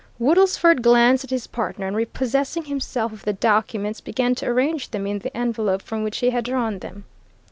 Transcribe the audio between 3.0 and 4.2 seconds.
of the documents,